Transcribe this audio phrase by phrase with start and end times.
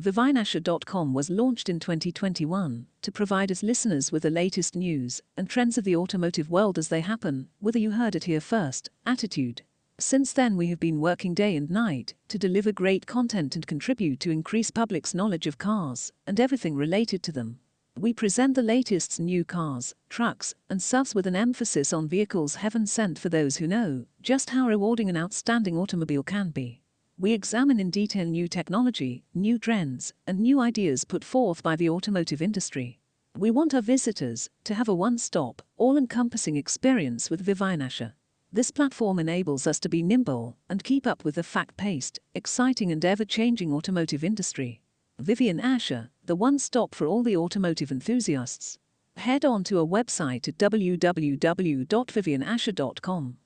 [0.00, 5.76] VivineAsher.com was launched in 2021 to provide us listeners with the latest news and trends
[5.76, 9.60] of the automotive world as they happen, whether you heard it here first, attitude.
[9.98, 14.20] Since then, we have been working day and night to deliver great content and contribute
[14.20, 17.58] to increase public's knowledge of cars and everything related to them.
[17.98, 22.86] We present the latest new cars, trucks, and SUVs with an emphasis on vehicles heaven
[22.86, 26.79] sent for those who know just how rewarding an outstanding automobile can be.
[27.20, 31.90] We examine in detail new technology, new trends, and new ideas put forth by the
[31.90, 32.98] automotive industry.
[33.36, 38.14] We want our visitors to have a one stop, all encompassing experience with Vivine Asher.
[38.50, 42.90] This platform enables us to be nimble and keep up with the fact paced, exciting,
[42.90, 44.80] and ever changing automotive industry.
[45.18, 48.78] Vivian Asher, the one stop for all the automotive enthusiasts.
[49.16, 53.36] Head on to our website at www.vivianasher.com.